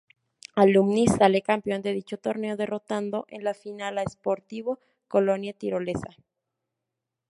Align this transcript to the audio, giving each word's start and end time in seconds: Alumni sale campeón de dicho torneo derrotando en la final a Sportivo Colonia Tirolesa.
Alumni 0.55 1.05
sale 1.05 1.43
campeón 1.43 1.83
de 1.83 1.91
dicho 1.93 2.17
torneo 2.17 2.55
derrotando 2.57 3.27
en 3.29 3.43
la 3.43 3.53
final 3.53 3.99
a 3.99 4.03
Sportivo 4.03 4.79
Colonia 5.07 5.53
Tirolesa. 5.53 6.17